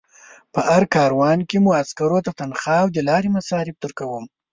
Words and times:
په 0.53 0.59
هر 0.69 0.83
کاروان 0.95 1.39
کې 1.49 1.57
مو 1.63 1.71
عسکرو 1.81 2.19
ته 2.25 2.31
تنخوا 2.39 2.77
او 2.83 2.87
د 2.95 2.97
لارې 3.09 3.29
مصارف 3.37 3.75
درکوم. 3.83 4.25